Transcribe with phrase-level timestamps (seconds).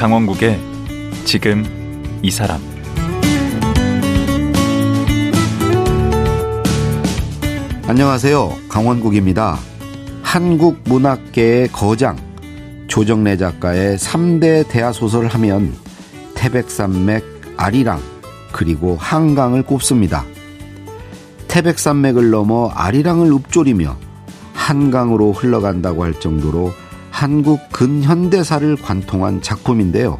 [0.00, 0.58] 강원국의
[1.26, 1.62] 지금
[2.22, 2.58] 이 사람
[7.86, 8.50] 안녕하세요.
[8.70, 9.58] 강원국입니다.
[10.22, 12.16] 한국 문학계의 거장
[12.86, 15.74] 조정래 작가의 3대 대하 소설 하면
[16.34, 17.22] 태백산맥,
[17.58, 18.00] 아리랑,
[18.52, 20.24] 그리고 한강을 꼽습니다.
[21.46, 23.98] 태백산맥을 넘어 아리랑을 읊조리며
[24.54, 26.72] 한강으로 흘러간다고 할 정도로
[27.10, 30.18] 한국 근현대사를 관통한 작품인데요.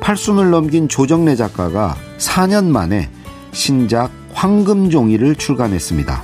[0.00, 3.10] 팔순을 넘긴 조정래 작가가 4년 만에
[3.52, 6.22] 신작 황금종이를 출간했습니다.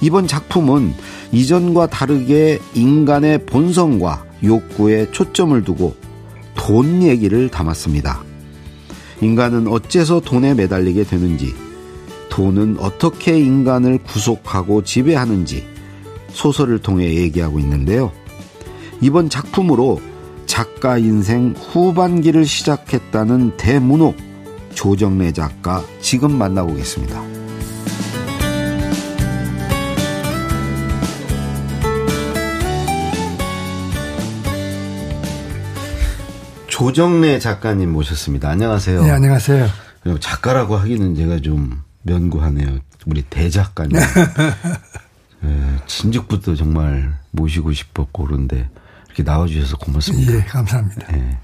[0.00, 0.94] 이번 작품은
[1.32, 5.96] 이전과 다르게 인간의 본성과 욕구에 초점을 두고
[6.54, 8.22] 돈 얘기를 담았습니다.
[9.20, 11.54] 인간은 어째서 돈에 매달리게 되는지,
[12.30, 15.66] 돈은 어떻게 인간을 구속하고 지배하는지
[16.30, 18.12] 소설을 통해 얘기하고 있는데요.
[19.00, 20.00] 이번 작품으로
[20.46, 24.14] 작가 인생 후반기를 시작했다는 대문호
[24.74, 27.22] 조정래 작가 지금 만나보겠습니다.
[36.66, 38.48] 조정래 작가님 모셨습니다.
[38.50, 39.02] 안녕하세요.
[39.02, 39.66] 네, 안녕하세요.
[40.20, 42.78] 작가라고 하기는 제가 좀 면구하네요.
[43.06, 43.96] 우리 대작가님.
[43.96, 48.68] 예, 진즉부터 정말 모시고 싶었고 그런데
[49.18, 50.32] 이렇게 나와주셔서 고맙습니다.
[50.32, 51.16] 예, 감사합니다.
[51.16, 51.38] 예.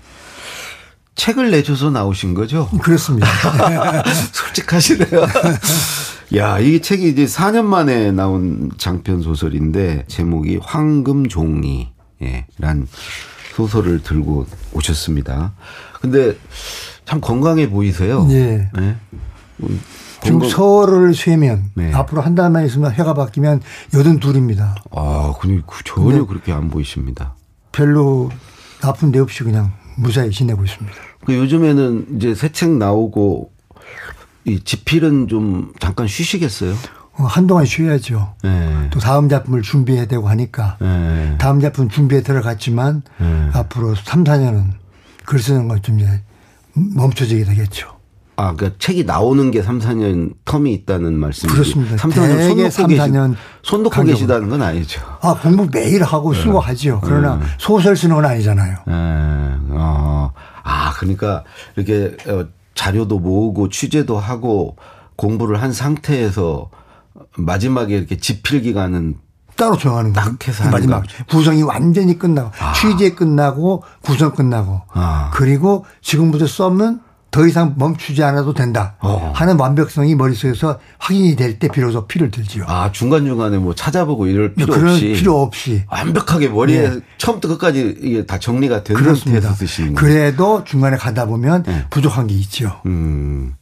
[1.17, 2.69] 책을 내줘서 나오신 거죠?
[2.83, 3.27] 그렇습니다.
[4.33, 5.27] 솔직하시네요.
[6.37, 11.93] 야, 이 책이 이제 4년 만에 나온 장편 소설인데 제목이 황금종이
[12.23, 12.87] 예, 란
[13.55, 15.53] 소설을 들고 오셨습니다.
[16.01, 16.37] 근데
[17.05, 18.27] 참 건강해 보이세요.
[18.31, 18.69] 예.
[18.75, 18.97] 네.
[20.23, 20.49] 지금 건강...
[20.49, 21.93] 서울을 쇠면 네.
[21.93, 23.61] 앞으로 한 달만 있으면 해가 바뀌면
[23.95, 24.75] 여든 둘입니다.
[24.91, 27.35] 아, 근데 전혀 그렇게 안 보이십니다.
[27.75, 28.31] 별로
[28.81, 30.97] 나쁜 데 없이 그냥 무사히 지내고 있습니다.
[31.27, 33.51] 그 요즘에는 이제 새 책 나오고
[34.45, 36.75] 이 지필은 좀 잠깐 쉬시겠어요?
[37.17, 38.35] 어, 한동안 쉬어야죠.
[38.43, 38.89] 네.
[38.91, 41.37] 또 다음 작품을 준비해야 되고 하니까 네.
[41.39, 43.51] 다음 작품 준비에 들어갔지만 네.
[43.55, 44.73] 앞으로 3, 4년은
[45.25, 46.21] 글 쓰는 건좀 이제
[46.75, 47.94] 멈춰지게 되겠죠.
[48.37, 51.55] 아, 그러니까 책이 나오는 게 3, 4년 텀이 있다는 말씀이죠.
[51.55, 51.97] 그렇습니다.
[51.97, 54.15] 3, 4년 손 놓고 3, 4년 계시, 손 놓고 간격으로.
[54.17, 55.01] 계시다는 건 아니죠.
[55.21, 57.01] 아, 공부 매일 하고 쓰고 하죠.
[57.05, 58.77] 그러나 소설 쓰는 건 아니잖아요.
[58.87, 58.93] 네.
[59.71, 60.33] 어.
[60.65, 61.45] 아, 그러니까
[61.77, 64.77] 이렇게 어, 자료도 모으고 취재도 하고
[65.17, 66.71] 공부를 한 상태에서
[67.37, 69.17] 마지막에 이렇게 집필 기간은
[69.57, 70.37] 따로 정하는 거예요.
[70.73, 72.73] 마지막 구성이 완전히 끝나고 아.
[72.73, 75.31] 취재 끝나고 구성 끝나고 아.
[75.33, 77.01] 그리고 지금부터 써면
[77.35, 79.33] 더 이상 멈추지 않아도 된다 어.
[79.35, 82.65] 하는 완벽성이 머릿속에서 확인이 될 때 비로소 피를 들지요.
[82.69, 87.01] 아 중간 중간에 뭐 찾아보고 이럴 필요 그런 없이 필요 없이 완벽하게 머리에 네.
[87.19, 89.49] 처음부터 끝까지 이게 다 정리가 된 그렇습니다.
[89.49, 89.95] 상태에서 거예요.
[89.97, 91.85] 그래도 중간에 가다 보면 네.
[91.91, 92.81] 부족한 게 있죠.
[92.87, 93.55] 음.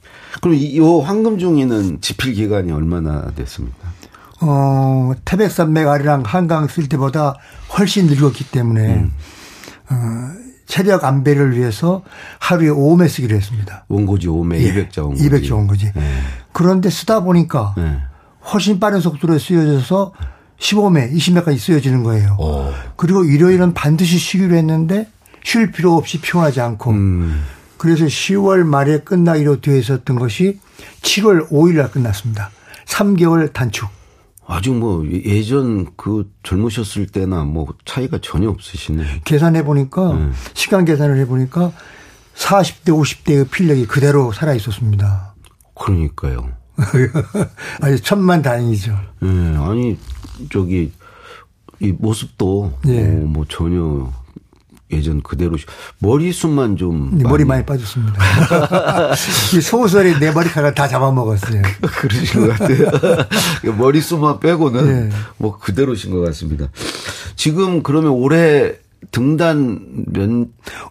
[0.43, 3.89] 그럼 이 황금종이는 집필 기간이 얼마나 됐습니까?
[4.43, 7.37] 어, 태백산맥 아리랑 한강 쓸 때보다
[7.79, 9.13] 훨씬 늙었기 때문에 음.
[9.91, 9.97] 어,
[10.73, 12.03] 체력 안배를 위해서
[12.39, 13.85] 하루에 5매 쓰기로 했습니다.
[13.89, 15.29] 원고지 5매, 예, 200자 원고지.
[15.29, 15.93] 200자 원고지.
[15.95, 16.21] 네.
[16.53, 17.99] 그런데 쓰다 보니까 네.
[18.51, 20.15] 훨씬 빠른 속도로 쓰여져서
[20.59, 22.39] 15매, 20매까지 쓰여지는 거예요.
[22.41, 22.73] 오.
[22.97, 25.11] 그리고 일요일은 반드시 쉬기로 했는데
[25.45, 27.45] 쉴 필요 없이 피곤하지 않고 음.
[27.77, 30.59] 그래서 10월 말에 끝나기로 되어 있었던 것이
[31.03, 32.51] 7월 5일 날 끝났습니다.
[32.87, 33.91] 3개월 단축.
[34.53, 39.23] 아직 뭐 예전 그 젊으셨을 때나 뭐 차이가 전혀 없으시네.
[39.25, 40.31] 계산해 보니까 네.
[40.53, 41.73] 시간 계산을 해 보니까
[42.35, 45.35] 40대 50대의 필력이 그대로 살아 있었습니다.
[45.75, 46.53] 그러니까요.
[47.81, 48.95] 아니 천만 다행이죠.
[49.21, 49.99] 네, 아니
[50.51, 50.93] 저기
[51.81, 53.09] 이 모습도 네.
[53.09, 54.13] 어, 뭐 전혀
[54.93, 55.57] 예전 그대로
[56.01, 58.15] 머리숱만 좀 네, 머리 많이 빠졌습니다.
[59.57, 61.63] 이 소설이 내 머리카락 다 잡아먹었어요.
[61.81, 62.91] 그러신 것 같아요.
[63.77, 65.17] 머리숱만 빼고는 네.
[65.39, 66.69] 뭐 그대로신 것 같습니다.
[67.37, 68.75] 지금 그러면 올해
[69.11, 70.29] 등단 몇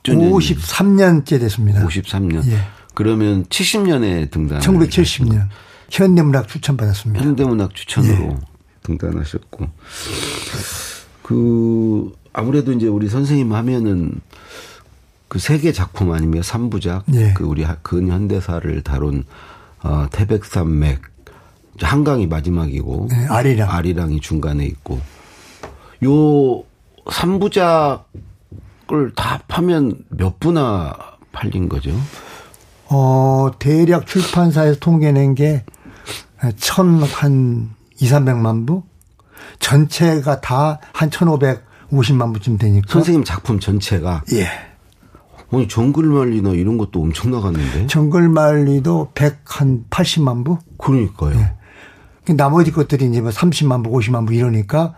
[0.04, 1.86] 53년째 됐습니다.
[1.88, 2.46] 53년.
[2.48, 2.58] 예.
[2.94, 4.60] 그러면 70년에 등단.
[4.60, 5.48] 1970년
[5.90, 7.24] 현대문학 추천 받았습니다.
[7.24, 8.38] 현대문학 추천으로 예.
[8.84, 9.68] 등단하셨고
[11.22, 14.22] 그 아무래도 이제 우리 선생님 하면은
[15.28, 17.34] 그 세계 작품 아니면 삼부작 네.
[17.34, 19.24] 그 우리 근현대사를 다룬
[19.84, 21.02] 어 태백산맥
[21.82, 25.00] 한강이 마지막이고 네, 아리랑 아리랑이 중간에 있고
[26.06, 26.64] 요
[27.10, 28.04] 삼부작을
[29.16, 30.94] 다 합하면 몇 부나
[31.32, 31.92] 팔린 거죠?
[32.88, 35.64] 어 대략 출판사에서 통계낸 게
[36.58, 37.70] 천한
[38.00, 38.84] 2, 300만 부
[39.60, 42.88] 전체가 다 한 1,500 50만 부쯤 되니까.
[42.92, 44.24] 선생님 작품 전체가.
[44.34, 44.48] 예.
[45.52, 47.88] 아니 정글말리나 이런 것도 엄청 나갔는데.
[47.88, 50.58] 정글말리도 100한 80만 부?
[50.78, 51.36] 그러니까요.
[51.36, 52.34] 네.
[52.36, 54.96] 나머지 것들이 이제 뭐 30만 부, 50만 부 이러니까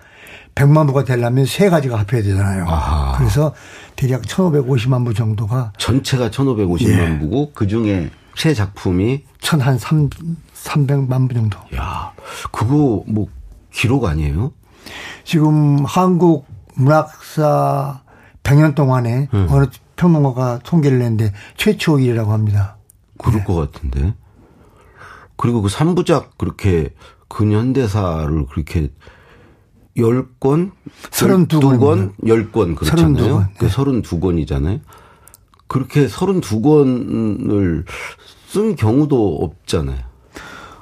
[0.56, 2.66] 100만 부가 되려면 세 가지가 합해야 되잖아요.
[2.68, 3.18] 아하.
[3.18, 3.56] 그래서
[3.96, 7.20] 대략 1,550만 부 정도가 전체가 1,550만 예.
[7.20, 11.58] 부고 그 중에 새 작품이 1,한 300만 부 정도.
[11.76, 12.14] 야,
[12.52, 13.28] 그거 뭐
[13.72, 14.52] 기록 아니에요?
[15.24, 18.02] 지금 한국 문학사
[18.44, 19.48] 100년 동안에 음.
[19.50, 19.66] 어느
[19.96, 22.78] 평론가가 통계를 냈는데 최초 일이라고 합니다.
[23.18, 23.44] 그럴 네.
[23.44, 24.16] 것 같은데.
[25.38, 26.94] 그리고 그 3부작 그렇게
[27.28, 28.92] 근현대사를 그렇게
[29.98, 30.72] 10권,
[31.12, 33.48] 32권, 10권 그렇잖아요.
[33.58, 33.60] 32권.
[33.60, 33.68] 네.
[33.68, 34.82] 32권이잖아요.
[35.68, 37.86] 그렇게 32권을
[38.48, 40.00] 쓴 경우도 없잖아요.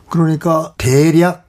[0.10, 1.41] 그러니까 대략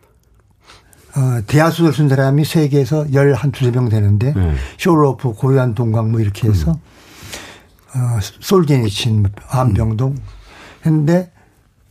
[1.16, 4.54] 어, 대하수를 쓴 사람이 세계에서 열 한 두세 명 되는데 네.
[4.78, 6.72] 쇼로프, 고요한 동강 뭐 이렇게 해서
[7.94, 8.00] 음.
[8.00, 10.16] 어, 솔제니친, 안병동
[10.86, 11.30] 했는데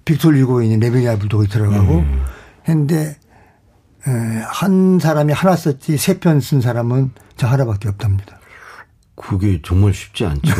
[0.06, 2.24] 빅톨 유고인이 레베니아 불독이 들어가고 음.
[2.68, 3.16] 했는데
[4.08, 4.12] 에,
[4.48, 8.40] 한 사람이 하나 썼지 세 편 쓴 사람은 저 하나밖에 없답니다.
[9.16, 10.52] 그게 정말 쉽지 않죠.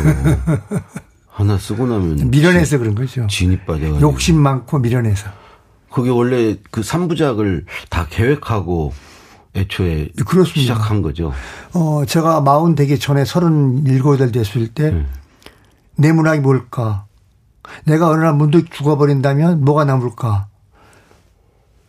[1.28, 3.26] 하나 쓰고 나면 미련해서 그런 거죠.
[3.26, 5.28] 진이 빠져 욕심 많고 미련해서.
[5.92, 8.92] 그게 원래 그 3부작을 다 계획하고
[9.54, 10.60] 애초에 그렇습니다.
[10.60, 11.32] 시작한 거죠.
[11.74, 15.06] 어, 제가 마흔 되기 전에 37살 됐을 때, 네.
[15.96, 17.04] 내 문학이 뭘까?
[17.84, 20.46] 내가 어느 날 문득 죽어버린다면 뭐가 남을까?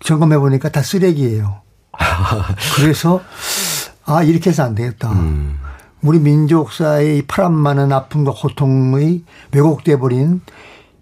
[0.02, 1.62] 점검해 보니까 다 쓰레기예요.
[2.76, 3.22] 그래서,
[4.06, 5.12] 아, 이렇게 해서 안 되겠다.
[5.14, 5.58] 음.
[6.02, 9.24] 우리 민족사의 파란 많은 아픔과 고통의
[9.54, 10.42] 왜곡돼 버린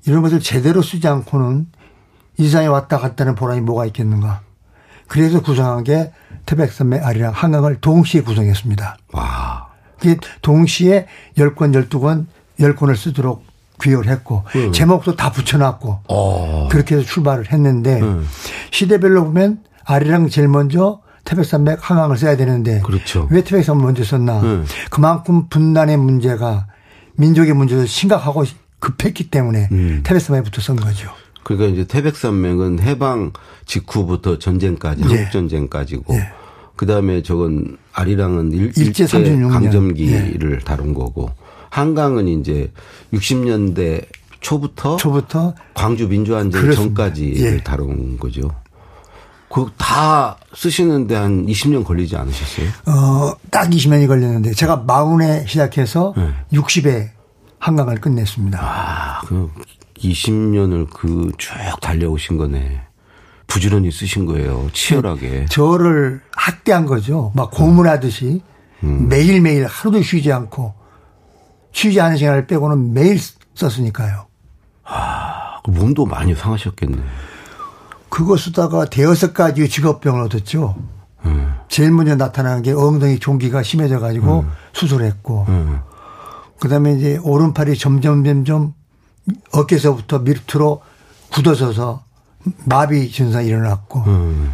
[0.06, 1.68] 이런 것을 제대로 쓰지 않고는
[2.38, 4.42] 이 세상에 왔다 갔다는 보람이 뭐가 있겠는가.
[5.08, 6.12] 그래서 구성한 게
[6.46, 8.98] 태백산맥 아리랑 한강을 동시에 구성했습니다.
[9.14, 9.68] 와.
[10.00, 11.08] 그게 동시에
[11.38, 12.26] 10권, 12권,
[12.60, 13.44] 10권을 쓰도록
[13.82, 14.72] 귀결 했고 음.
[14.72, 16.68] 제목도 다 붙여놨고 어.
[16.72, 18.28] 그렇게 해서 출발을 했는데 음.
[18.72, 23.28] 시대별로 보면 아리랑 제일 먼저 태백산맥 한강을 써야 되는데 그렇죠.
[23.32, 24.66] 왜 태백산을 먼저 썼나 음.
[24.90, 26.68] 그만큼 분단의 문제가
[27.16, 28.46] 민족의 문제도 심각하고
[28.80, 30.02] 급했기 때문에 음.
[30.04, 31.12] 태백산맥부터 쓴 거죠.
[31.44, 33.32] 그러니까 이제 태백산맥은 해방
[33.66, 35.08] 직후부터 전쟁까지 예.
[35.08, 36.30] 한국 전쟁까지고 예.
[36.76, 40.64] 그다음에 저건 아리랑은 일, 일제 강점기를 예.
[40.64, 41.30] 다룬 거고
[41.70, 42.72] 한강은 이제
[43.14, 44.06] 60년대
[44.40, 47.58] 초부터 초부터 광주 민주항쟁 전까지 예.
[47.64, 48.50] 다룬 거죠.
[49.52, 52.68] 그다 쓰시는데 한 20년 걸리지 않으셨어요?
[52.88, 56.32] 어, 딱 20년이 걸렸는데 제가 마흔에 시작해서 네.
[56.54, 57.10] 60에
[57.60, 58.60] 한강을 끝냈습니다.
[58.60, 59.52] 아, 그
[60.04, 61.52] 20년을 그 쭉
[61.82, 62.82] 달려오신 거네.
[63.48, 64.70] 부지런히 쓰신 거예요.
[64.74, 65.46] 치열하게.
[65.50, 67.32] 저를 학대한 거죠.
[67.36, 68.42] 막 고문하듯이
[68.84, 69.08] 음.
[69.10, 70.74] 매일매일 하루도 쉬지 않고
[71.74, 73.20] 쉬지 않은 시간을 빼고는 매일
[73.56, 74.26] 썼으니까요.
[74.86, 76.98] 아, 몸도 많이 상하셨겠네.
[78.10, 80.76] 그거 쓰다가 대여섯 가지 직업병을 얻었죠.
[81.26, 81.54] 음.
[81.70, 84.52] 제일 먼저 나타나는 게 엉덩이 종기가 심해져 가지고 음.
[84.74, 85.80] 수술했고, 음.
[86.60, 88.74] 그 다음에 이제 오른팔이 점점 점점
[89.52, 90.82] 어깨서부터 밑으로
[91.32, 92.04] 굳어져서
[92.66, 94.54] 마비 증상이 일어났고 음.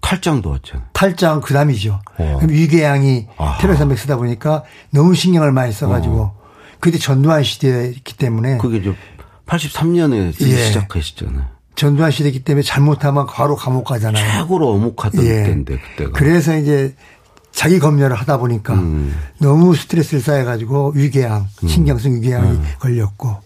[0.00, 0.86] 탈장도 왔잖아요.
[0.92, 2.00] 탈장 그 다음이죠.
[2.18, 2.40] 어.
[2.48, 3.26] 위궤양이
[3.60, 6.38] 태백산맥 쓰다 보니까 너무 신경을 많이 써가지고 어.
[6.80, 8.96] 그때 전두환 시대였기 때문에 그게 좀
[9.46, 10.64] 83년에 예.
[10.66, 11.46] 시작하셨잖아요.
[11.74, 14.42] 전두환 시대이기 때문에 잘못하면 바로 감옥 가잖아요.
[14.42, 15.44] 최고로 어묵하던 예.
[15.44, 16.10] 때인데 그때가.
[16.12, 16.94] 그래서 이제
[17.52, 19.16] 자기 검열을 하다 보니까 음.
[19.38, 21.68] 너무 스트레스를 쌓여가지고 위궤양, 음.
[21.68, 22.64] 신경성 위궤양이 음.
[22.78, 23.36] 걸렸고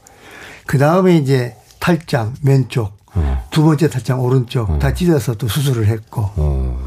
[0.73, 3.47] 그 다음에 이제 탈장 왼쪽, 어.
[3.51, 4.79] 두 번째 탈장 오른쪽 어.
[4.79, 6.23] 다 찢어서 또 수술을 했고.
[6.35, 6.79] 어.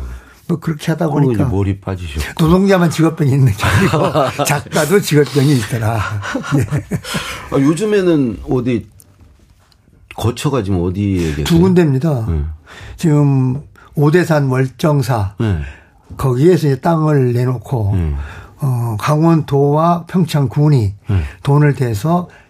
[0.47, 5.99] 뭐 그렇게 하다 보니까 머리 빠지셨고 노동자만 직업병이 있는 게 아니고 작가도 직업병이 있더라.
[6.55, 6.65] 네.
[7.55, 8.87] 아, 요즘에는 어디
[10.15, 11.45] 거처가 지금 어디에 계세요?
[11.45, 12.25] 두 군데입니다.
[12.27, 12.43] 네.
[12.97, 13.61] 지금
[13.93, 15.59] 오대산 월정사 네.
[16.17, 18.15] 거기에서 이제 땅을 내놓고 네.
[18.61, 21.21] 어, 강원도와 평창군이 네.
[21.43, 22.44] 돈을 대서 어,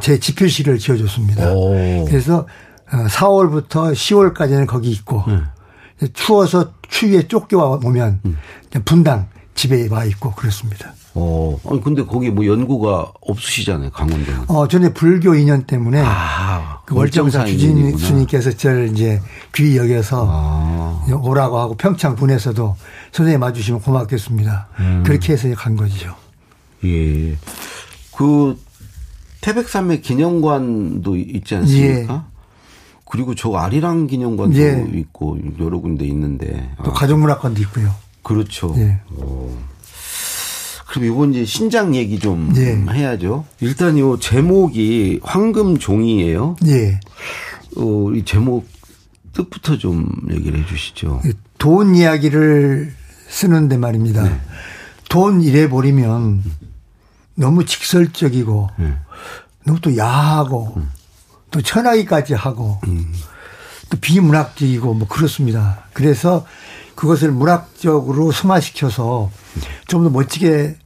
[0.00, 1.52] 제 집필실을 지어줬습니다.
[1.52, 2.04] 오.
[2.06, 2.46] 그래서
[2.90, 6.08] 4월부터 어, 10월까지는 거기 있고 네.
[6.12, 8.36] 추워서 추위에 쫓겨와 오면 음.
[8.84, 10.94] 분당 집에 와 있고 그렇습니다.
[11.14, 14.44] 어, 아니 근데 거기 뭐 연구가 없으시잖아요, 강원도는.
[14.48, 19.20] 어, 전에 불교 인연 때문에 아, 그 월정사 주진수님께서 저를 이제
[19.54, 21.06] 귀히 여겨서 아.
[21.22, 22.76] 오라고 하고 평창 군에서도
[23.12, 24.68] 선생님 와주시면 고맙겠습니다.
[24.78, 25.02] 음.
[25.04, 26.14] 그렇게 해서 간 거죠.
[26.84, 27.36] 예.
[28.16, 28.56] 그
[29.40, 32.24] 태백산맥 기념관도 있지 않습니까?
[32.26, 32.40] 예.
[33.04, 34.86] 그리고 저 아리랑 기념관도 예.
[34.94, 36.94] 있고 여러 군데 있는데 또 아.
[36.94, 37.94] 가족문화관도 있고요.
[38.22, 38.74] 그렇죠.
[38.76, 39.00] 예.
[39.16, 39.50] 오.
[40.88, 42.76] 그럼 이번 이제 신작 얘기 좀 예.
[42.92, 43.44] 해야죠.
[43.60, 46.56] 일단 이 제목이 황금 종이에요.
[46.66, 47.00] 예.
[47.76, 48.68] 어, 이 제목
[49.32, 51.20] 뜻부터 좀 얘기를 해 주시죠.
[51.58, 52.92] 돈 이야기를
[53.28, 54.24] 쓰는데 말입니다.
[54.24, 54.40] 네.
[55.08, 56.42] 돈 이래 버리면
[57.36, 58.94] 너무 직설적이고 네.
[59.64, 60.90] 너무 또 야하고 음.
[61.50, 63.12] 또 천하기까지 하고 음.
[63.90, 65.84] 또 비문학적이고 뭐 그렇습니다.
[65.92, 66.46] 그래서
[66.94, 69.30] 그것을 문학적으로 승화시켜서
[69.88, 70.76] 좀 더 멋지게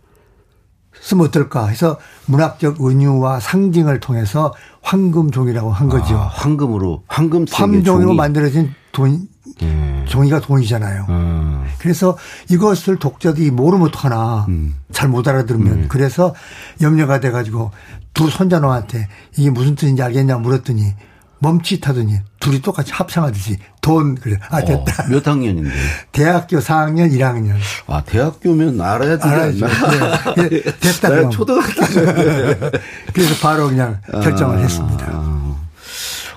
[1.01, 6.17] 쓰면 어떨까 해서 문학적 은유와 상징을 통해서 황금종이라고 한 거죠.
[6.17, 9.29] 아, 황금으로 황금 황종이로 만들어진 돈
[9.63, 10.05] 음.
[10.09, 11.07] 종이가 돈이잖아요.
[11.09, 11.65] 음.
[11.79, 12.17] 그래서
[12.51, 14.77] 이것을 독자들이 모르면 어떡하나 음.
[14.93, 15.87] 잘못 알아들으면 음.
[15.89, 16.35] 그래서
[16.81, 17.71] 염려가 돼가지고
[18.15, 20.95] 두 손자놈한테 이게 무슨 뜻인지 알겠냐 물었더니
[21.41, 25.05] 멈칫하더니 둘이 똑같이 합창하듯이 돈 그래 아 어, 됐다.
[25.05, 25.71] 어, 몇 학년인데?
[26.13, 27.55] 대학교 4학년 1학년.
[27.87, 30.35] 아 대학교면 알아야 되지 않나?
[30.37, 30.49] 네.
[30.63, 31.09] 됐다.
[31.09, 31.31] 그럼.
[31.31, 31.73] 초등학교.
[33.13, 35.07] 그래서 바로 그냥 결정을 아, 했습니다.
[35.11, 35.57] 아.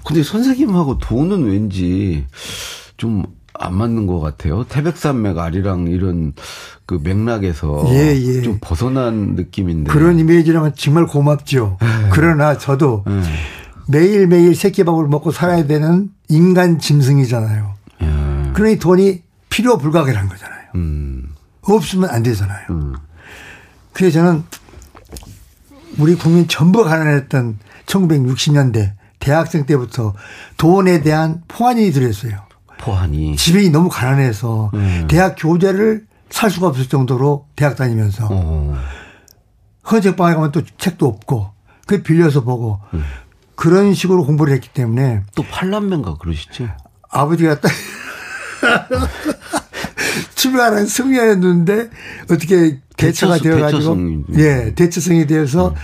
[0.03, 2.25] 근데 선생님하고 돈은 왠지
[2.97, 4.63] 좀 안 맞는 것 같아요.
[4.65, 6.33] 태백산맥 아리랑 이런
[6.85, 8.41] 그 맥락에서 예, 예.
[8.41, 11.77] 좀 벗어난 느낌인데 그런 이미지라면 정말 고맙죠.
[11.81, 12.09] 에 네.
[12.11, 13.23] 그러나 저도 에 네.
[13.87, 17.73] 매일매일 새끼밥을 먹고 살아야 되는 인간 짐승이잖아요.
[18.01, 18.51] 예.
[18.53, 20.61] 그러니 돈이 필요 불가결한 거잖아요.
[20.75, 21.33] 음.
[21.61, 22.65] 없으면 안 되잖아요.
[22.69, 22.95] 음.
[23.93, 24.43] 그래서 저는
[25.97, 30.13] 우리 국민 전부 가난했던 1960년대 대학생 때부터
[30.57, 32.46] 돈에 대한 포환이 들었어요.
[32.77, 33.35] 포환이.
[33.35, 35.07] 집이 너무 가난해서 음.
[35.09, 38.75] 대학 교재를 살 수가 없을 정도로 대학 다니면서 어.
[39.89, 41.51] 헌책방에 가면 또 책도 없고
[41.85, 43.03] 그 빌려서 보고 음.
[43.55, 46.69] 그런 식으로 공부를 했기 때문에 또 팔남매인가 그러시죠?
[47.09, 47.71] 아버지가 딱
[50.35, 51.89] 출발한 승려였는데
[52.29, 53.97] 어떻게 대처가 되어가지고
[54.37, 55.75] 예 대처성이 되어서 음.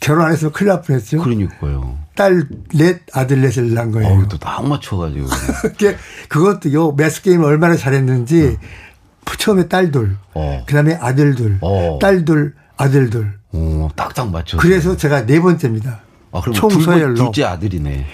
[0.00, 1.22] 결혼 안 했으면 큰일 날 뻔했죠.
[1.22, 1.98] 그러니까요.
[2.16, 4.08] 딸 넷, 아들 넷을 낳은 거예요.
[4.08, 5.26] 어, 또딱 맞춰가지고.
[6.28, 8.80] 그것도 요 매스 게임을 얼마나 잘했는지 음.
[9.40, 10.64] 처음에 딸들, 어.
[10.66, 11.98] 그 다음에 아들들, 어.
[12.00, 13.38] 딸들, 아들들.
[13.52, 14.58] 오, 딱딱 맞춰.
[14.58, 16.00] 그래서 제가 네 번째입니다.
[16.30, 18.06] 아, 그럼 총서열로 둘째 아들이네.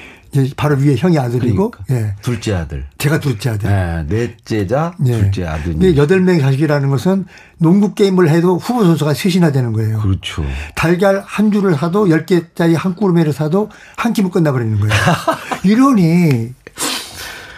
[0.56, 1.94] 바로 위에 형이 아들이고, 그러니까.
[1.94, 2.14] 예.
[2.22, 2.86] 둘째 아들.
[2.98, 3.68] 제가 둘째 아들.
[3.68, 5.12] 네, 넷째자, 예.
[5.20, 5.96] 둘째 아들.
[5.96, 7.26] 여덟 명의 자식이라는 것은
[7.58, 10.00] 농구 게임을 해도 후보 선수가 셋이나 되는 거예요.
[10.00, 10.44] 그렇죠.
[10.74, 14.94] 달걀 한 줄을 사도 열 개짜리 한 꾸러미를 사도 한 끼면 끝나버리는 거예요.
[15.64, 16.52] 이러니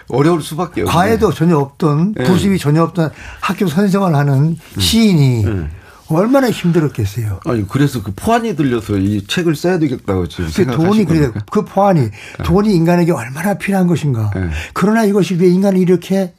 [0.09, 0.93] 어려울 수밖에 없네.
[0.93, 2.25] 과외도 전혀 없던 네.
[2.25, 3.11] 부습이 전혀 없던
[3.41, 4.81] 학교 선생을 하는 음.
[4.81, 5.69] 시인이 네.
[6.11, 7.41] 얼마나 힘들었겠어요.
[7.45, 12.01] 아니 그래서 그 포안이 들려서 이 책을 써야 되겠다고 지금 생각하시는 돈이 그래 그 포안이
[12.01, 12.11] 네.
[12.45, 14.31] 돈이 인간에게 얼마나 필요한 것인가.
[14.35, 14.49] 네.
[14.73, 16.33] 그러나 이것이 왜 인간을 이렇게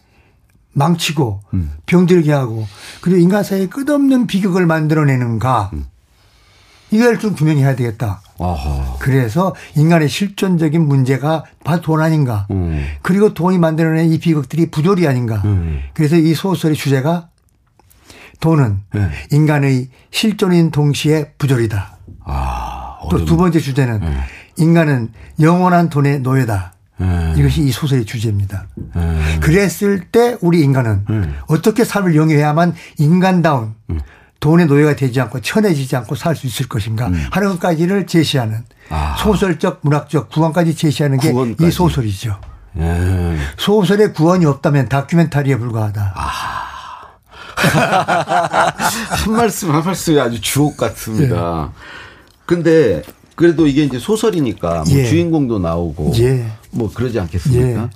[0.74, 1.72] 망치고 음.
[1.86, 2.68] 병들게 하고
[3.02, 5.72] 그리고 인간 사이에 끝없는 비극을 만들어내는가.
[5.74, 5.86] 음.
[6.92, 8.22] 이걸 좀 규명해야 되겠다.
[8.40, 8.96] 아하.
[9.00, 12.48] 그래서 인간의 실존적인 문제가 바로 돈 아닌가.
[12.50, 12.84] 음.
[13.04, 15.42] 그리고 돈이 만들어낸 이 비극들이 부조리 아닌가.
[15.46, 15.82] 음.
[15.94, 17.29] 그래서 이 소설의 주제가
[18.40, 19.10] 돈은 네.
[19.32, 21.98] 인간의 실존인 동시에 부조리다.
[22.26, 24.18] 아, 또두 번째 주제는 네.
[24.58, 26.74] 인간은 영원한 돈의 노예다.
[26.98, 27.34] 네.
[27.38, 28.68] 이것이 이 소설의 주제입니다.
[28.96, 29.40] 네.
[29.42, 31.30] 그랬을 때 우리 인간은 네.
[31.48, 34.00] 어떻게 삶을 영위해야만 인간다운 음.
[34.40, 37.26] 돈의 노예가 되지 않고 천해지지 않고 살 수 있을 것인가 음.
[37.32, 39.16] 하는 것까지를 제시하는 아.
[39.18, 41.30] 소설적 문학적 구원까지 제시하는 게
[41.60, 42.40] 이 소설이죠.
[42.78, 43.36] 예.
[43.58, 46.14] 소설의 구원이 없다면 다큐멘터리에 불과하다.
[46.16, 46.59] 아.
[49.26, 51.72] 한 말씀 한 말씀이 아주 주옥 같습니다.
[51.72, 51.80] 예.
[52.46, 53.02] 근데
[53.36, 55.06] 그래도 이게 이제 소설이니까 뭐 예.
[55.06, 56.48] 주인공도 나오고 예.
[56.72, 57.90] 뭐 그러지 않겠습니까?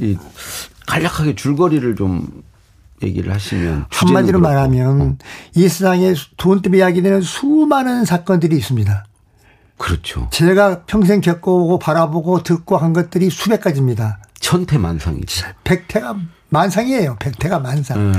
[0.00, 0.06] 예.
[0.06, 0.18] 이
[0.86, 2.42] 간략하게 줄거리를 좀
[3.02, 4.54] 얘기를 하시면 한마디로 그렇고.
[4.54, 5.16] 말하면 어.
[5.54, 9.04] 이 세상에 돈 때문에 이야기되는 수많은 사건들이 있습니다.
[9.78, 10.28] 그렇죠.
[10.30, 14.20] 제가 평생 겪어오고 바라보고 듣고 한 것들이 수백 가지입니다.
[14.40, 15.46] 천태만상이죠.
[15.64, 16.16] 백태가
[16.50, 17.16] 만상이에요.
[17.18, 17.98] 백태가 만상.
[17.98, 18.12] 음.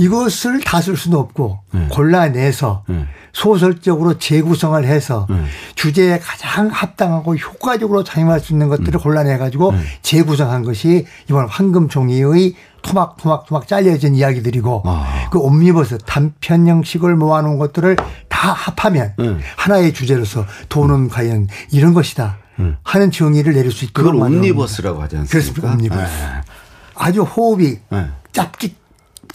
[0.00, 1.88] 이것을 다 쓸 수는 없고 네.
[1.90, 3.04] 골라내서 네.
[3.32, 5.44] 소설적으로 재구성을 해서 네.
[5.74, 9.00] 주제에 가장 합당하고 효과적으로 작용할 수 있는 것들을 음.
[9.00, 9.78] 골라내 가지고 네.
[10.02, 15.28] 재구성한 것이 이번 황금종이의 토막토막토막 잘려진 이야기들이고 아.
[15.30, 17.96] 그 옴니버스 단편 형식을 모아놓은 것들을
[18.28, 19.36] 다 합하면 네.
[19.56, 21.08] 하나의 주제로서 돈은 음.
[21.10, 22.78] 과연 이런 것이다 음.
[22.82, 25.30] 하는 정의를 내릴 수 있도록 그걸 옴니버스라고 하지 않습니까?
[25.30, 25.72] 그렇습니다.
[25.72, 26.00] 옴니버스.
[26.00, 26.40] 네.
[26.94, 27.78] 아주 호흡이
[28.32, 28.79] 짧게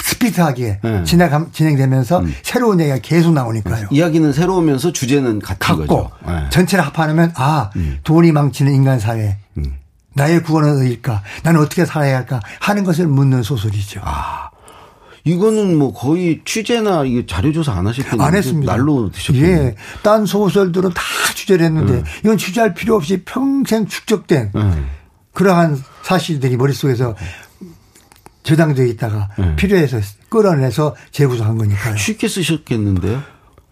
[0.01, 1.03] 스피드하게 네.
[1.03, 2.33] 진행, 진행되면서 음.
[2.43, 3.87] 새로운 얘기가 계속 나오니까요.
[3.91, 6.11] 이야기는 새로우면서 주제는 같은 같고 거죠.
[6.25, 6.49] 네.
[6.49, 7.99] 전체를 합하면 아 음.
[8.03, 9.37] 돈이 망치는 인간 사회.
[9.57, 9.75] 음.
[10.13, 11.23] 나의 구원은 어디일까?
[11.43, 12.39] 나는 어떻게 살아야 할까?
[12.61, 14.01] 하는 것을 묻는 소설이죠.
[14.03, 14.49] 아.
[15.25, 18.71] 이거는 뭐 거의 취재나 이게 자료조사 안 하셨겠는데 안 했습니다.
[18.71, 19.39] 날로 드셨죠.
[19.39, 19.75] 예.
[20.03, 21.01] 딴 소설들은 다
[21.33, 22.03] 취재를 했는데 네.
[22.23, 24.83] 이건 취재할 필요 없이 평생 축적된 네.
[25.33, 27.15] 그러한 사실들이 머릿속에서
[28.45, 29.55] 저장되어 있다가 네.
[29.55, 29.99] 필요해서
[30.29, 31.97] 끌어내서 재구성한 거니까요.
[31.97, 33.21] 쉽게 쓰셨겠는데요?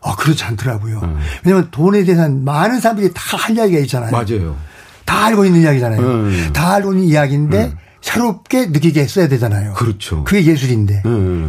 [0.02, 1.00] 아, 그렇지 않더라고요.
[1.02, 1.16] 네.
[1.46, 4.12] 왜냐하면 돈에 대한 많은 사람들이 다 할 이야기가 있잖아요.
[4.12, 4.58] 맞아요.
[5.06, 6.28] 다 알고 있는 이야기잖아요.
[6.28, 6.54] 네.
[6.54, 7.74] 다 알고 있는 이야기인데 네.
[8.02, 9.74] 새롭게 느끼게 써야 되잖아요.
[9.76, 10.24] 그렇죠.
[10.24, 10.94] 그게 예술인데.
[10.96, 11.02] 네.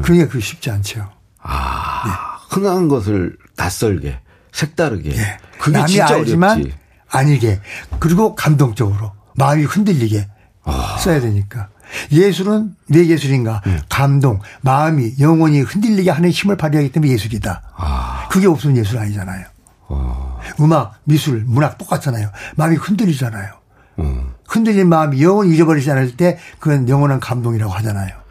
[0.02, 1.08] 그러니까 그게 쉽지 않죠.
[1.40, 2.10] 아, 네.
[2.50, 4.18] 흔한 것을 낯설게,
[4.52, 5.10] 색다르게.
[5.10, 5.38] 네.
[5.58, 6.74] 그게 남이 진짜 알지만 어렵지.
[7.10, 7.60] 아니게.
[7.98, 10.28] 그리고 감동적으로 마음이 흔들리게
[10.64, 10.96] 아.
[10.98, 11.68] 써야 되니까.
[12.12, 13.62] 예술은 왜 예술인가?
[13.64, 13.78] 네.
[13.88, 17.62] 감동, 마음이 영혼이 흔들리게 하는 힘을 발휘하기 때문에 예술이다.
[17.76, 18.28] 아.
[18.30, 19.46] 그게 없으면 예술 아니잖아요.
[19.88, 20.36] 아.
[20.60, 22.30] 음악, 미술, 문학 똑같잖아요.
[22.56, 23.52] 마음이 흔들리잖아요.
[24.00, 24.32] 음.
[24.46, 28.24] 흔들린 마음이 영원히 잊어버리지 않을 때 그건 영원한 감동이라고 하잖아요.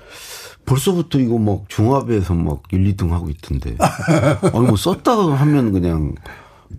[0.65, 3.75] 벌써부터 이거 막 중합에서 막 1, 2등 하고 있던데.
[3.79, 6.15] 아니 뭐 썼다가 하면 그냥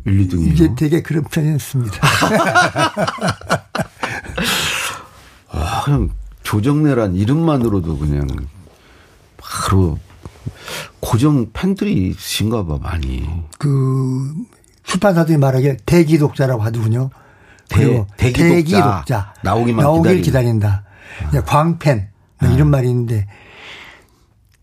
[0.07, 0.53] 1, 2등이에요.
[0.53, 1.99] 이게 되게 그런 편이었습니다.
[5.51, 6.11] 아, 그냥
[6.45, 8.29] 조정래란 이름만으로도 그냥
[9.37, 9.99] 바로
[11.01, 13.29] 고정 팬들이 있으신가 봐, 많이.
[13.59, 14.33] 그,
[14.85, 17.11] 출판사들이 말하기에 대기독자라고 하더군요.
[17.69, 18.55] 대, 대기독자.
[18.55, 19.35] 대기독자.
[19.43, 20.85] 나오기만 나오길 기다린다.
[21.33, 21.41] 아.
[21.43, 22.09] 광팬.
[22.41, 22.71] 뭐 이런 아.
[22.71, 23.27] 말이 있는데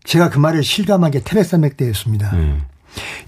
[0.04, 2.30] 제가 그 말을 실감하게 테레사맥 때였습니다.
[2.34, 2.62] 음.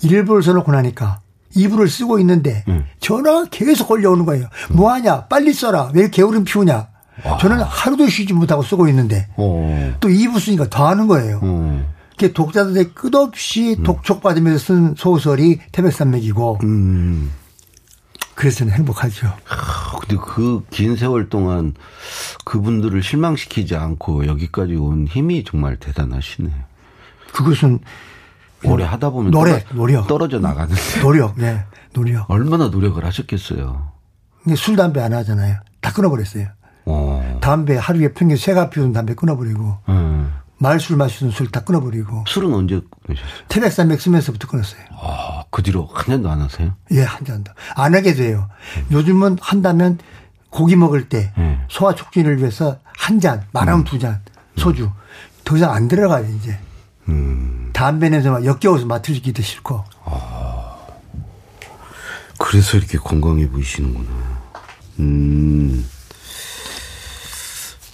[0.02, 1.20] 일부를 써놓고 나니까
[1.56, 2.84] 2부를 쓰고 있는데 음.
[3.00, 4.46] 전화가 계속 걸려오는 거예요.
[4.70, 4.76] 음.
[4.76, 5.26] 뭐하냐?
[5.26, 5.90] 빨리 써라.
[5.94, 6.93] 왜 게으름 피우냐?
[7.24, 7.38] 와.
[7.38, 9.66] 저는 하루도 쉬지 못하고 쓰고 있는데 오.
[9.68, 9.94] 어.
[10.00, 11.40] 또 2부 쓰니까 더 하는 거예요.
[11.42, 11.86] 음.
[12.16, 13.82] 독자들의 끝없이 음.
[13.82, 17.30] 독촉받으면서 쓴 소설이 태백산맥이고 음.
[18.34, 19.32] 그래서 는 행복하죠.
[20.00, 21.74] 근데 그 긴 세월 동안
[22.44, 26.50] 그분들을 실망시키지 않고 여기까지 온 힘이 정말 대단하시네.
[27.32, 27.78] 그것은
[28.64, 30.06] 오래 하다 보면 노력, 노력.
[30.06, 32.28] 떨어져 나가는 노력, 네, 노력.
[32.30, 33.92] 얼마나 노력을 하셨겠어요.
[34.42, 35.56] 근데 술 담배 안 하잖아요.
[35.80, 36.46] 다 끊어버렸어요.
[37.44, 37.46] 어.
[37.46, 40.32] 담배 하루에 평균 세가 피우는 담배 끊어버리고 음.
[40.58, 42.24] 말술 마시는 술 다 끊어버리고.
[42.26, 43.30] 술은 언제 끊으셨어요?
[43.48, 44.80] 태백산맥 쓰면서부터 끊었어요.
[44.92, 46.74] 아, 그 뒤로 한 잔도 안 하세요?
[46.92, 47.52] 예, 한 잔도.
[47.76, 48.48] 안 하게 돼요.
[48.78, 48.86] 음.
[48.92, 49.98] 요즘은 한다면
[50.48, 51.64] 고기 먹을 때 음.
[51.68, 53.84] 소화 촉진을 위해서 한 잔, 많으면 음.
[53.84, 54.22] 두 잔,
[54.56, 54.90] 소주.
[55.44, 56.58] 더 이상 안 들어가요, 이제.
[57.08, 57.70] 음.
[57.74, 59.84] 담배 냄새 막 역겨워서 맡으기도 싫고.
[60.06, 60.76] 아.
[62.38, 64.08] 그래서 이렇게 건강해 보이시는구나.
[65.00, 65.84] 음.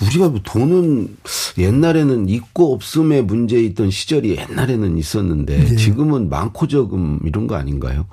[0.03, 1.17] 우리가 뭐 돈은
[1.59, 5.77] 옛날에는 있고 없음의 문제 있던 시절이 옛날에는 있었는데 네.
[5.77, 8.07] 지금은 많고 적음 이런 거 아닌가요?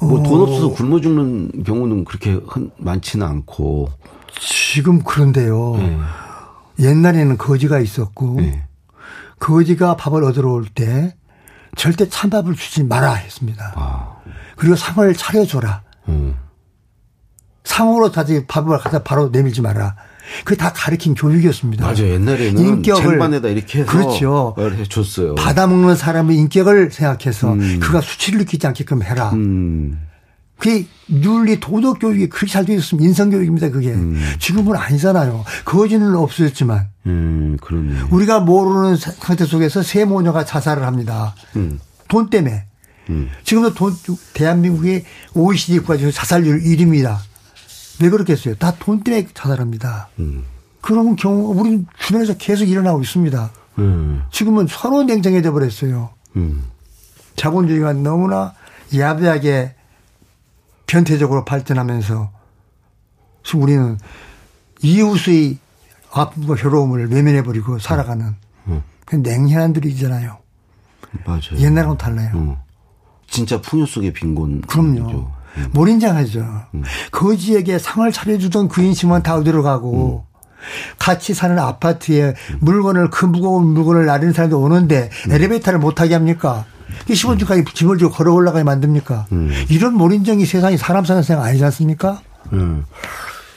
[0.00, 0.42] 뭐돈 어.
[0.42, 2.40] 없어서 굶어 죽는 경우는 그렇게
[2.78, 3.90] 많지는 않고
[4.40, 5.76] 지금 그런데요.
[5.76, 5.98] 네.
[6.80, 8.66] 옛날에는 거지가 있었고 네.
[9.38, 11.14] 거지가 밥을 얻으러 올 때
[11.76, 13.72] 절대 찬밥을 주지 마라 했습니다.
[13.76, 14.16] 아.
[14.56, 15.82] 그리고 상을 차려줘라.
[16.08, 16.34] 음.
[17.64, 19.96] 상으로 다시 밥을 갖다 바로 내밀지 마라.
[20.44, 21.84] 그게 다 가르친 교육이었습니다.
[21.84, 22.10] 맞아요.
[22.14, 24.54] 옛날에는 인격을 반에다 이렇게 해서 그렇죠.
[24.88, 25.34] 줬어요.
[25.34, 27.80] 받아먹는 사람의 인격을 생각해서 음.
[27.80, 29.30] 그가 수치를 느끼지 않게끔 해라.
[29.34, 29.98] 음.
[30.58, 33.70] 그게 윤리 도덕 교육이 그렇게 잘 되어 있으면 인성 교육입니다.
[33.70, 34.18] 그게 음.
[34.38, 35.44] 지금은 아니잖아요.
[35.64, 36.88] 거지는 없어졌지만.
[37.06, 38.02] 음, 그러네.
[38.10, 41.34] 우리가 모르는 상태 속에서 세 모녀가 자살을 합니다.
[41.56, 41.80] 음.
[42.08, 42.66] 돈 때문에.
[43.10, 43.28] 음.
[43.42, 43.94] 지금도 돈
[44.32, 47.18] 대한민국의 OECD 국가 중에 자살률 1위입니다.
[48.00, 48.54] 왜 그렇겠어요?
[48.56, 50.08] 다 돈 때문에 자살합니다.
[50.18, 50.44] 음.
[50.80, 53.50] 그런 경우가 우리 주변에서 계속 일어나고 있습니다.
[53.78, 54.24] 음.
[54.30, 56.10] 지금은 서로 냉정해 져 버렸어요.
[56.36, 56.64] 음.
[57.36, 58.54] 자본주의가 너무나
[58.96, 59.74] 야비하게
[60.86, 62.30] 변태적으로 발전하면서
[63.44, 63.98] 지금 우리는
[64.82, 65.58] 이웃의
[66.12, 68.34] 아픔과 괴로움을 외면해 버리고 살아가는 음.
[68.68, 68.82] 음.
[69.06, 70.38] 그 냉혈한들이잖아요.
[71.24, 71.56] 맞아요.
[71.58, 72.30] 옛날하고는 달라요.
[72.34, 72.56] 음.
[73.28, 74.60] 진짜 풍요 속의 빈곤.
[74.62, 75.30] 그럼요.
[76.74, 76.82] 음.
[77.10, 80.34] 거지에게 상을 차려주던 그 인심은 다 어디로 가고 음.
[80.98, 85.32] 같이 사는 아파트에 물건을 그 무거운 물건을 나르는 사람도 오는데 음.
[85.32, 86.64] 엘리베이터를 못 타게 합니까?
[87.08, 89.26] 15층까지 짐을 주고 걸어 올라가게 만듭니까?
[89.32, 89.50] 음.
[89.68, 92.20] 이런 몰인정이 세상이 사람 사는 세상 아니지 않습니까?
[92.52, 92.84] 음.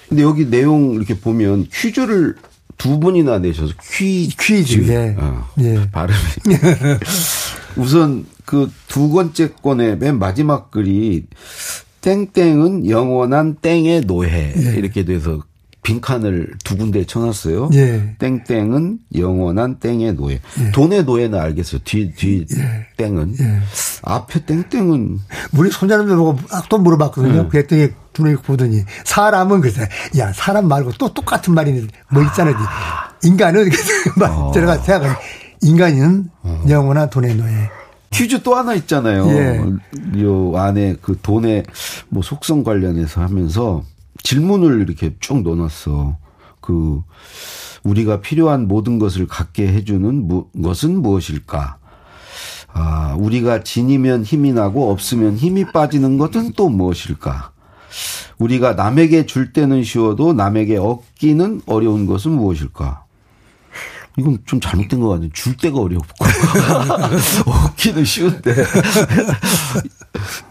[0.10, 2.36] 근데 여기 내용 이렇게 보면 퀴즈를
[2.78, 5.16] 두 분이나 내셔서 퀴 퀴즈 예.
[5.18, 5.90] 어, 예.
[5.92, 6.18] 발음이
[7.76, 11.28] 우선 그 두 번째 권의 맨 마지막 글이
[12.08, 14.76] 땡땡은 영원한 땡의 노예 예.
[14.78, 15.42] 이렇게 돼서
[15.84, 17.70] 빈칸을 두 군데 쳐놨어요.
[17.74, 18.16] 예.
[18.18, 20.40] 땡땡은 영원한 땡의 노예.
[20.60, 20.72] 예.
[20.72, 21.82] 돈의 노예는 알겠어요.
[21.84, 22.88] 뒤, 뒤 예.
[22.96, 23.36] 땡은.
[23.42, 23.60] 예.
[24.04, 25.20] 앞에 땡땡은.
[25.58, 26.40] 우리 손자님들 보고
[26.70, 27.42] 또 물어봤거든요.
[27.42, 27.50] 음.
[27.50, 29.74] 그랬더니 눈에 보더니 사람은 그래.
[30.18, 32.52] 야, 사람 말고 또 똑같은 말이 뭐 있잖아.
[32.52, 33.12] 아.
[33.22, 33.70] 인간은
[34.16, 34.52] 막 어.
[34.56, 35.16] 제가 생각하니
[35.62, 36.64] 인간은 어.
[36.70, 37.70] 영원한 돈의 노예.
[38.12, 39.28] 퀴즈 또 하나 있잖아요.
[39.28, 40.22] 예.
[40.22, 41.66] 요 안에 그 돈의
[42.10, 43.84] 뭐 속성 관련해서 하면서
[44.24, 46.18] 질문을 이렇게 쭉 넣어놨어.
[46.62, 47.02] 그
[47.84, 51.78] 우리가 필요한 모든 것을 갖게 해주는 무, 것은 무엇일까?
[52.74, 57.52] 아, 우리가 진이면 힘이 나고 없으면 힘이 빠지는 것은 또 무엇일까?
[58.38, 63.07] 우리가 남에게 줄 때는 쉬워도 남에게 얻기는 어려운 것은 무엇일까?
[64.18, 65.30] 이건 좀 잘못된 것 같아요.
[65.32, 66.26] 줄 때가 어렵고.
[67.46, 68.56] 얻기는 쉬운데.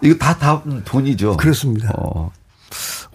[0.01, 1.37] 이거 다, 다 돈이죠.
[1.37, 1.91] 그렇습니다.
[1.97, 2.31] 어,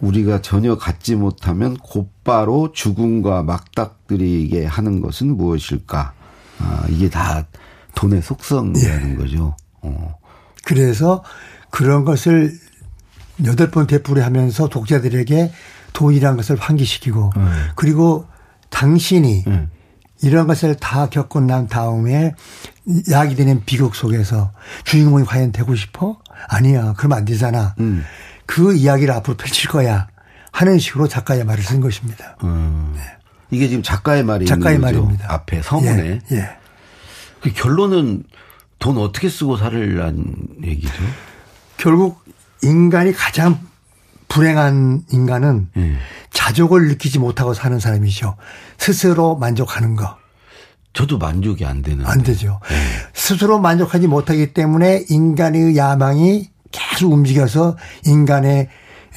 [0.00, 6.12] 우리가 전혀 갖지 못하면 곧바로 죽음과 막닥들이게 하는 것은 무엇일까?
[6.58, 7.46] 아, 이게 다
[7.94, 9.16] 돈의 속성이라는 예.
[9.16, 9.56] 거죠.
[9.80, 10.14] 어.
[10.64, 11.24] 그래서
[11.70, 12.52] 그런 것을
[13.44, 15.50] 여덟 번 되풀이 하면서 독자들에게
[15.94, 17.68] 돈이라는 것을 환기시키고 음.
[17.74, 18.26] 그리고
[18.70, 19.70] 당신이 음.
[20.22, 22.34] 이런 것을 다 겪고 난 다음에
[23.10, 24.52] 약이 되는 비극 속에서
[24.84, 26.18] 주인공이 과연 되고 싶어?
[26.48, 26.94] 아니야.
[26.96, 27.74] 그러면 안 되잖아.
[27.80, 28.04] 음.
[28.46, 30.08] 그 이야기를 앞으로 펼칠 거야.
[30.52, 32.36] 하는 식으로 작가의 말을 쓴 것입니다.
[32.44, 32.92] 음.
[32.94, 33.02] 네.
[33.50, 35.32] 이게 지금 작가의 말이 작가의 말입니다.
[35.32, 36.20] 앞에 서문에.
[36.30, 36.36] 예.
[36.36, 36.48] 예.
[37.40, 38.24] 그 결론은
[38.78, 40.24] 돈 어떻게 쓰고 살을란
[40.62, 41.02] 얘기죠?
[41.76, 42.24] 결국
[42.62, 43.58] 인간이 가장
[44.32, 45.96] 불행한 인간은 예.
[46.30, 48.36] 자족을 느끼지 못하고 사는 사람이죠.
[48.78, 50.16] 스스로 만족하는 거.
[50.94, 52.06] 저도 만족이 안 되는.
[52.06, 52.58] 안 되죠.
[52.70, 52.74] 예.
[53.12, 58.68] 스스로 만족하지 못하기 때문에 인간의 야망이 계속 움직여서 인간의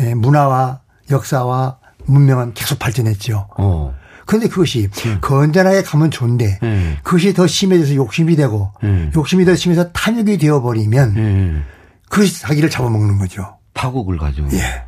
[0.02, 3.48] 예, 문화와 역사와 문명은 계속 발전했죠.
[3.58, 3.96] 어.
[4.26, 5.20] 그런데 그것이 음.
[5.22, 6.98] 건전하게 가면 좋은데 음.
[7.04, 9.12] 그것이 더 심해져서 욕심이 되고 음.
[9.16, 11.64] 욕심이 더 심해서 탐욕이 되어버리면
[12.10, 13.58] 그것이 자기를 잡아먹는 거죠.
[13.74, 14.46] 파국을 가죠.
[14.52, 14.85] 예.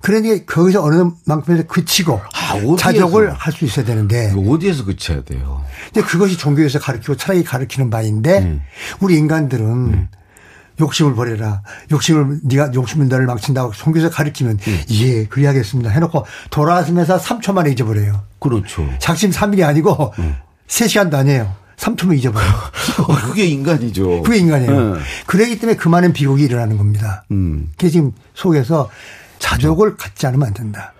[0.00, 5.64] 그러니 거기서 어느 만큼에서 그치고 아, 자족을 할 수 있어야 되는데 어디에서 그쳐야 돼요?
[5.92, 8.62] 근데 그것이 종교에서 가르치고 철학이 가르치는 바인데 음.
[9.00, 10.08] 우리 인간들은 음.
[10.78, 11.62] 욕심을 버려라.
[11.90, 14.80] 욕심을 네가 욕심은 너를 망친다고 종교에서 가르치면 음.
[14.90, 15.88] 예 그래야겠습니다.
[15.90, 18.20] 해놓고 돌아서면서 3초 만에 잊어버려요.
[18.40, 18.86] 그렇죠.
[18.98, 20.36] 작심 3일이 아니고 음.
[20.68, 21.54] 3시간도 아니에요.
[21.78, 22.50] 3초면 잊어버려요.
[23.08, 24.22] 어, 그게 인간이죠.
[24.22, 24.94] 그게 인간이에요.
[24.96, 25.00] 네.
[25.26, 27.24] 그러기 때문에 그 많은 비극이 일어나는 겁니다.
[27.30, 27.70] 음.
[27.76, 28.90] 그게 지금 속에서
[29.38, 30.92] 자족을 갖지 않으면 안 된다.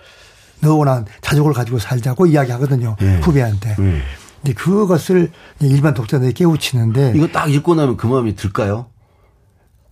[0.61, 2.97] 너나 자족을 가지고 살자고 이야기하거든요.
[3.01, 3.21] 네.
[3.21, 3.77] 후배한테.
[3.79, 4.03] 네.
[4.43, 8.87] 근데 그것을 일반 독자들이 깨우치는데 이거 딱 읽고 나면 그 마음이 들까요?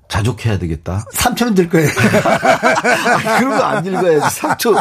[0.08, 1.04] 자족해야 되겠다.
[1.14, 1.88] 3초는 들 거예요.
[2.24, 4.40] 아, 그런 거 안 읽어야지.
[4.40, 4.76] 3초,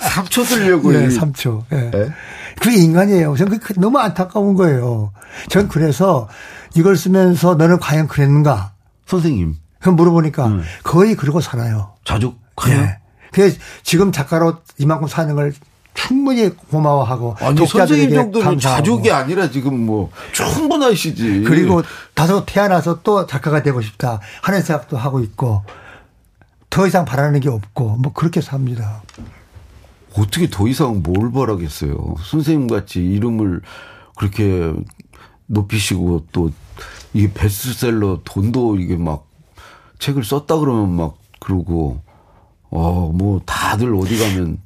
[0.00, 0.92] 3초 들려고.
[0.92, 1.62] 네, 3초.
[1.70, 1.90] 네.
[1.90, 2.12] 네?
[2.60, 3.36] 그게 인간이에요.
[3.36, 5.12] 저는 그게 너무 안타까운 거예요.
[5.48, 6.28] 전 그래서
[6.74, 8.72] 이걸 쓰면서 너는 과연 그랬는가?
[9.06, 9.54] 선생님.
[9.80, 10.62] 그럼 물어보니까 음.
[10.82, 11.94] 거의 그러고 살아요.
[12.04, 12.34] 자족해요?
[12.82, 12.98] 네.
[13.34, 15.52] 그래서 지금 작가로 이만큼 사는 걸
[15.92, 21.42] 충분히 고마워하고 아니 선생님 정도는 자족이 아니라 지금 뭐 충분하시지.
[21.44, 21.82] 그리고
[22.14, 25.64] 다소 태어나서 또 작가가 되고 싶다 하는 생각도 하고 있고
[26.70, 29.02] 더 이상 바라는 게 없고 뭐 그렇게 삽니다.
[30.16, 32.14] 어떻게 더 이상 뭘 바라겠어요.
[32.24, 33.62] 선생님 같이 이름을
[34.16, 34.72] 그렇게
[35.46, 36.52] 높이시고 또
[37.12, 39.26] 이게 베스트셀러 돈도 이게 막
[39.98, 42.00] 책을 썼다 그러면 막 그러고
[42.74, 44.58] 어, 뭐 다들 어디 가면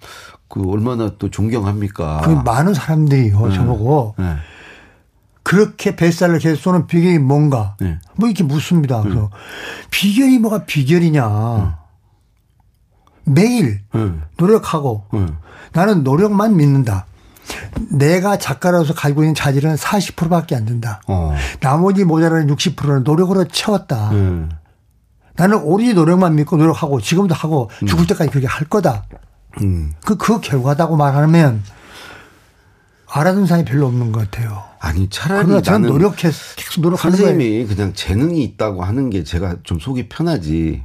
[0.49, 2.23] 그 얼마나 또 존경합니까?
[2.25, 3.55] 그 많은 사람들이요, 네.
[3.55, 4.15] 저보고.
[4.19, 4.37] 네.
[5.43, 7.77] 그렇게 뱃살을 계속 쏘는 비결이 뭔가.
[7.81, 7.99] 네.
[8.17, 9.03] 뭐 이렇게 묻습니다.
[9.03, 9.29] 그래서 네.
[9.91, 11.77] 비결이 뭐가 비결이냐.
[13.25, 13.33] 네.
[13.33, 14.13] 매일 네.
[14.39, 15.05] 노력하고
[15.73, 17.05] 나는 노력만 믿는다.
[17.91, 21.03] 내가 작가로서 가지고 있는 자질은 40%밖에 안 된다.
[21.07, 21.35] 어.
[21.61, 24.11] 나머지 모자라는 60%는 노력으로 채웠다.
[25.39, 27.87] 나는 오로지 노력만 믿고 노력하고 지금도 하고 음.
[27.87, 29.05] 죽을 때까지 그렇게 할 거다.
[29.63, 29.93] 음.
[30.05, 31.63] 그, 그 결과다고 말하면
[33.11, 34.65] 알아듣는 사람이 별로 없는 것 같아요.
[34.81, 37.67] 아니 차라리 나는 노력해 계속 노력하는 선생님이 거예요.
[37.69, 40.85] 그냥 재능이 있다고 하는 게 제가 좀 속이 편하지.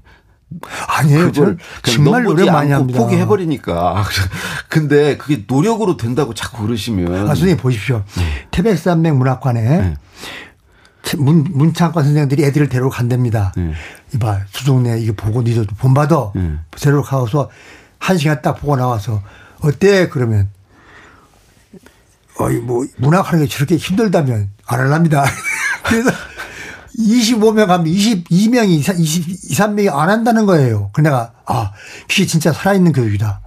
[0.87, 1.31] 아니에요.
[1.31, 2.99] 그걸 정말 노력 많이 합니다.
[2.99, 4.03] 포기해 버리니까.
[4.69, 7.11] 근데 그게 노력으로 된다고 자꾸 그러시면.
[7.23, 8.03] 아, 선생님 보십시오.
[8.17, 8.47] 네.
[8.51, 9.93] 태백산맥 문학관에 네.
[11.17, 13.53] 문, 문창관 선생들이 애들을 데리러 간답니다.
[13.55, 13.73] 네.
[14.15, 16.31] 이봐, 수종내 이거 보고 니도 본받아.
[16.35, 16.53] 네.
[16.71, 17.49] 데리러 가서
[17.99, 19.21] 한 시간 딱 보고 나와서
[19.61, 20.09] 어때?
[20.09, 20.49] 그러면
[22.39, 25.23] 어이, 뭐, 문학하는 게 저렇게 힘들다면 안 할랍니다.
[25.85, 26.09] 그래서
[26.97, 30.89] 25명 하면 22명이, 20, 23명이 안 한다는 거예요.
[30.93, 31.71] 그 내가, 아,
[32.07, 33.41] 그게 진짜 살아있는 교육이다.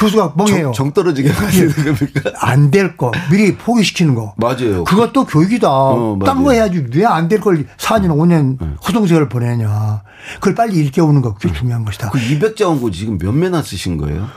[0.00, 0.72] 교수가 멍해요.
[0.74, 2.30] 정, 떨어지게 하시는 겁니까?
[2.40, 3.10] 안 될 거.
[3.30, 4.34] 미리 포기시키는 거.
[4.36, 4.84] 맞아요.
[4.84, 5.68] 그것도 교육이다.
[5.70, 6.86] 어, 딴거 해야지.
[6.94, 8.74] 왜 안 될 걸 4년, 5년 네.
[8.86, 10.02] 허송세월을 보내냐.
[10.34, 11.34] 그걸 빨리 일깨우는 거.
[11.34, 11.54] 그게 네.
[11.58, 12.10] 중요한 것이다.
[12.10, 14.28] 그 200자 원고 지금 몇 매나 쓰신 거예요?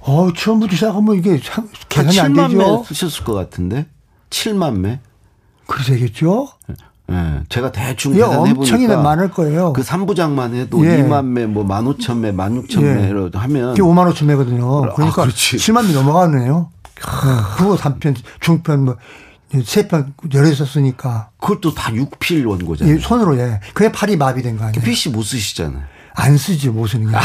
[0.00, 1.40] 어, 처음부터 시작하면 이게
[1.88, 2.48] 계산이 안 되죠.
[2.48, 3.86] 7만 매 쓰셨을 것 같은데?
[4.30, 5.00] 7만 매?
[5.66, 6.48] 그러겠죠?
[7.10, 9.72] 예, 제가 대충 계산해 보니까 많을 거예요.
[9.72, 11.02] 그 3부작만 해도 예.
[11.02, 13.38] 2만 매, 뭐 15,000매, 16,000매로 예.
[13.38, 14.84] 하면 그게 5만 5천 매거든요.
[14.86, 16.70] 아, 그러니까 아, 7만 매 넘어가네요.
[16.96, 17.00] 네.
[17.56, 18.96] 그거 단편, 중편 뭐
[19.64, 21.30] 세편 열어 썼으니까.
[21.38, 22.96] 그것도 다 6필 원고잖아요.
[22.96, 23.60] 예, 손으로 예.
[23.74, 24.84] 그게 팔이 마비된 거 아니에요?
[24.84, 25.82] PC 못 쓰시잖아요.
[26.14, 27.16] 안 쓰지 못 쓰는 게.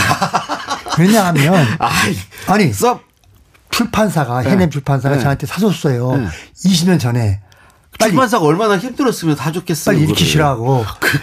[0.99, 1.65] 왜냐하면
[2.47, 2.99] 아니 써.
[3.71, 4.51] 출판사가 네.
[4.51, 5.21] 해냄 출판사가 네.
[5.21, 6.17] 저한테 사줬어요.
[6.17, 6.27] 네.
[6.65, 7.39] 20년 전에.
[7.99, 9.95] 빨리 출판사가 얼마나 힘들었으면 다 줬겠어요.
[9.95, 10.84] 빨리 읽히시라고.
[10.99, 11.17] 그,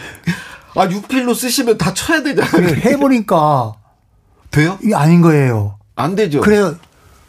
[0.80, 2.68] 아 6필로 쓰시면 다 쳐야 되잖아요.
[2.76, 3.74] 해보니까
[4.50, 4.78] 돼요?
[4.82, 5.78] 이게 아닌 거예요.
[5.96, 6.40] 안 되죠.
[6.40, 6.76] 그래요.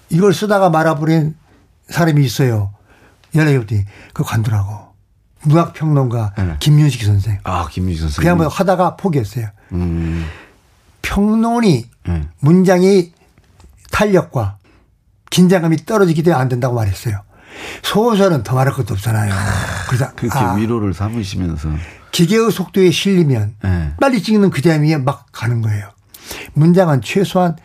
[0.10, 1.36] 이걸 쓰다가 말아버린
[1.90, 2.74] 사람이 있어요.
[3.36, 3.76] 연예계부터
[4.14, 4.90] 그 관두라고.
[5.42, 6.56] 문학평론가 네.
[6.60, 7.40] 김윤식 선생.
[7.44, 8.22] 아, 김윤식 선생.
[8.22, 9.48] 그냥 뭐 하다가 포기했어요.
[9.72, 10.26] 음.
[11.02, 12.28] 평론이 네.
[12.40, 13.14] 문장이
[13.92, 14.58] 탄력과
[15.30, 17.22] 긴장감이 떨어지기 때문에 안 된다고 말했어요.
[17.84, 19.34] 소설은 더 말할 것도 없잖아요.
[19.88, 21.70] 그래서 그렇게 아, 위로를 삼으시면서
[22.12, 23.94] 기계의 속도에 실리면 네.
[24.00, 25.90] 빨리 찍는 그 장면에 막 가는 거예요.
[26.54, 27.56] 문장은 최소한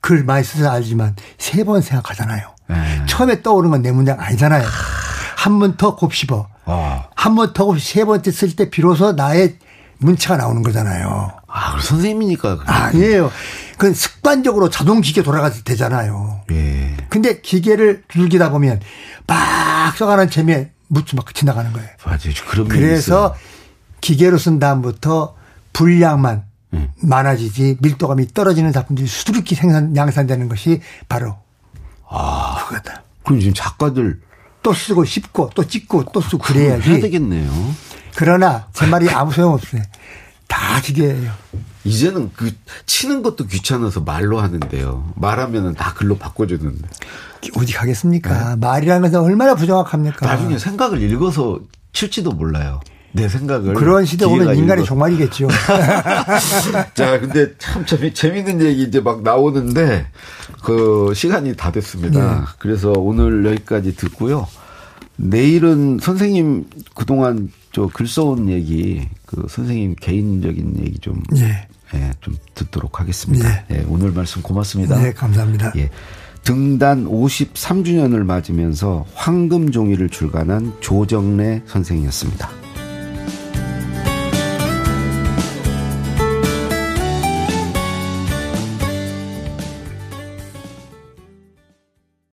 [0.00, 2.48] 글 많이 써서 알지만 세 번 생각하잖아요.
[2.68, 3.02] 네.
[3.06, 4.66] 처음에 떠오르는 건 내 문장 아니잖아요.
[5.36, 6.48] 한 번 더 곱씹어.
[6.66, 7.04] 어.
[7.16, 9.56] 한번 더 곱씹어 세 번째 쓸 때 비로소 나의
[9.98, 11.30] 문체가 나오는 거잖아요.
[11.46, 12.60] 아, 선생님이니까.
[12.66, 13.30] 아니에요.
[13.80, 16.42] 그건 습관적으로 자동 기계 돌아가도 되잖아요.
[16.50, 16.98] 예.
[17.08, 18.78] 근데 기계를 두들기다 보면
[19.26, 21.88] 막 써가는 재미에 묻지 막 지나가는 거예요.
[22.04, 22.34] 맞아요.
[22.50, 23.34] 그런 그래서
[24.02, 25.34] 기계로 쓴 다음부터
[25.72, 26.90] 분량만 음.
[26.96, 31.38] 많아지지 밀도감이 떨어지는 작품들이 수두룩히 생산 양산되는 것이 바로
[32.06, 33.02] 아 그거다.
[33.24, 34.20] 그럼 지금 작가들
[34.62, 36.90] 또 쓰고 씹고 또 찍고 또 쓰고 그래야지.
[36.90, 37.50] 해야 되겠네요.
[38.14, 39.80] 그러나 제 말이 아무 소용 없어요.
[40.70, 41.32] 다 기계예요.
[41.82, 42.52] 이제는 그
[42.86, 45.12] 치는 것도 귀찮아서 말로 하는데요.
[45.16, 46.86] 말하면은 다 글로 바꿔주는데.
[47.56, 48.50] 어디 가겠습니까?
[48.50, 48.56] 네?
[48.60, 50.24] 말이라는 것은 얼마나 부정확합니까?
[50.24, 51.58] 나중에 생각을 읽어서
[51.92, 52.80] 칠지도 몰라요.
[53.12, 53.74] 내 생각을.
[53.74, 55.48] 그런 시대 오면 인간이 종말이겠죠.
[56.94, 60.06] 자, 근데 참 재미, 재밌는 얘기 이제 막 나오는데
[60.62, 62.34] 그 시간이 다 됐습니다.
[62.36, 62.40] 네.
[62.60, 64.46] 그래서 오늘 여기까지 듣고요.
[65.16, 71.68] 내일은 선생님 그동안 저 글 써온 얘기 그 선생님 개인적인 얘기 좀 예.
[71.94, 73.48] 예, 좀 듣도록 하겠습니다.
[73.70, 73.76] 예.
[73.76, 73.84] 예.
[73.88, 75.00] 오늘 말씀 고맙습니다.
[75.00, 75.72] 네, 감사합니다.
[75.76, 75.88] 예.
[76.42, 82.59] 등단 53주년을 맞으면서 황금 종이를 출간한 조정래 선생이었습니다.